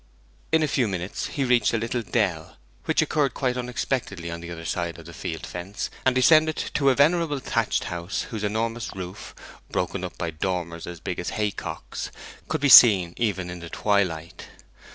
In 0.51 0.63
a 0.63 0.67
few 0.67 0.87
minutes 0.87 1.27
he 1.27 1.43
reached 1.43 1.73
a 1.75 1.77
little 1.77 2.01
dell, 2.01 2.57
which 2.85 3.03
occurred 3.03 3.35
quite 3.35 3.55
unexpectedly 3.55 4.31
on 4.31 4.41
the 4.41 4.49
other 4.49 4.65
side 4.65 4.97
of 4.97 5.05
the 5.05 5.13
field 5.13 5.45
fence, 5.45 5.91
and 6.07 6.15
descended 6.15 6.55
to 6.73 6.89
a 6.89 6.95
venerable 6.95 7.37
thatched 7.37 7.83
house, 7.83 8.23
whose 8.31 8.43
enormous 8.43 8.95
roof, 8.95 9.35
broken 9.69 10.03
up 10.03 10.17
by 10.17 10.31
dormers 10.31 10.87
as 10.87 10.99
big 10.99 11.19
as 11.19 11.29
haycocks, 11.29 12.09
could 12.47 12.61
be 12.61 12.67
seen 12.67 13.13
even 13.17 13.51
in 13.51 13.59
the 13.59 13.69
twilight. 13.69 14.47